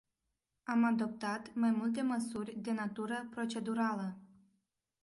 Am 0.63 0.83
adoptat 0.83 1.53
mai 1.53 1.71
multe 1.71 2.01
măsuri 2.01 2.55
de 2.59 2.71
natură 2.71 3.27
procedurală. 3.31 4.17